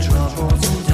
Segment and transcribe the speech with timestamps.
[0.00, 0.93] 车不阻挡。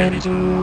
[0.00, 0.59] ready you.